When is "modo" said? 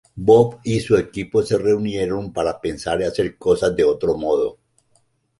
4.17-4.57